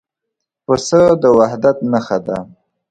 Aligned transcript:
پسه 0.65 1.01
د 1.21 1.23
وحدت 1.37 1.77
نښه 1.91 2.17
ده. 2.25 2.37